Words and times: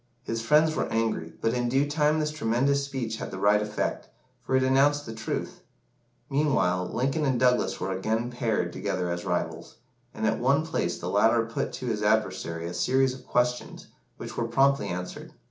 His 0.23 0.41
friends 0.41 0.75
were 0.75 0.91
angry, 0.91 1.33
but 1.41 1.53
in 1.53 1.69
due 1.69 1.87
time 1.87 2.19
this 2.19 2.31
tremendous 2.31 2.83
speech 2.83 3.17
had 3.17 3.29
the 3.29 3.37
right 3.37 3.61
effect, 3.61 4.09
for 4.41 4.55
it 4.55 4.63
announced 4.63 5.05
the 5.05 5.13
truth. 5.13 5.61
Meanwhile, 6.27 6.89
Lincoln 6.91 7.23
and 7.23 7.39
Douglas 7.39 7.79
were 7.79 7.91
again 7.91 8.31
paired 8.31 8.73
together 8.73 9.11
as 9.11 9.25
rivals, 9.25 9.75
and 10.11 10.25
at 10.25 10.39
one 10.39 10.65
place 10.65 10.97
the 10.97 11.07
latter 11.07 11.45
put 11.45 11.71
to 11.73 11.85
his 11.85 12.01
adversary 12.01 12.65
a 12.65 12.73
series 12.73 13.13
of 13.13 13.27
questions, 13.27 13.89
which 14.17 14.35
were 14.35 14.47
promptly 14.47 14.87
answered. 14.87 15.33